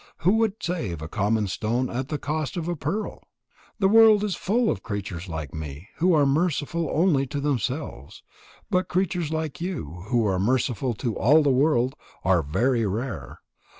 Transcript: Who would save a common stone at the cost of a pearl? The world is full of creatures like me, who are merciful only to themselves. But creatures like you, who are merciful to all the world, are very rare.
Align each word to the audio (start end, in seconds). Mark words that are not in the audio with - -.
Who 0.21 0.37
would 0.37 0.55
save 0.63 0.99
a 1.03 1.07
common 1.07 1.45
stone 1.45 1.87
at 1.91 2.07
the 2.07 2.17
cost 2.17 2.57
of 2.57 2.67
a 2.67 2.75
pearl? 2.75 3.21
The 3.77 3.87
world 3.87 4.23
is 4.23 4.33
full 4.35 4.71
of 4.71 4.81
creatures 4.81 5.29
like 5.29 5.53
me, 5.53 5.89
who 5.97 6.15
are 6.15 6.25
merciful 6.25 6.89
only 6.91 7.27
to 7.27 7.39
themselves. 7.39 8.23
But 8.71 8.87
creatures 8.89 9.31
like 9.31 9.61
you, 9.61 10.05
who 10.07 10.25
are 10.25 10.39
merciful 10.39 10.95
to 10.95 11.15
all 11.15 11.43
the 11.43 11.51
world, 11.51 11.95
are 12.23 12.41
very 12.41 12.87
rare. 12.87 13.41